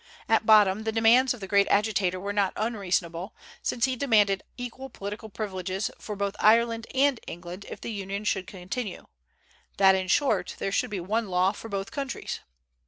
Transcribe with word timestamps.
At 0.27 0.47
bottom, 0.47 0.81
the 0.81 0.91
demands 0.91 1.31
of 1.35 1.41
the 1.41 1.47
great 1.47 1.67
agitator 1.69 2.19
were 2.19 2.33
not 2.33 2.53
unreasonable, 2.55 3.35
since 3.61 3.85
he 3.85 3.95
demanded 3.95 4.41
equal 4.57 4.89
political 4.89 5.29
privileges 5.29 5.91
for 5.99 6.15
both 6.15 6.35
Ireland 6.39 6.87
and 6.95 7.19
England 7.27 7.67
if 7.69 7.79
the 7.79 7.91
Union 7.91 8.23
should 8.23 8.47
continue, 8.47 9.05
that, 9.77 9.93
in 9.93 10.07
short, 10.07 10.55
there 10.57 10.71
should 10.71 10.89
be 10.89 10.99
one 10.99 11.27
law 11.29 11.51
for 11.51 11.69
both 11.69 11.91
countries. 11.91 12.39